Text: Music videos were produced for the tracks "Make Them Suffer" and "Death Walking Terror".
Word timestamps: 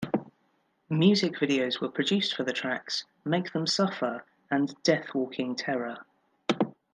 Music 0.89 1.33
videos 1.35 1.79
were 1.79 1.87
produced 1.87 2.35
for 2.35 2.41
the 2.43 2.51
tracks 2.51 3.05
"Make 3.23 3.53
Them 3.53 3.67
Suffer" 3.67 4.25
and 4.49 4.73
"Death 4.81 5.13
Walking 5.13 5.55
Terror". 5.55 5.99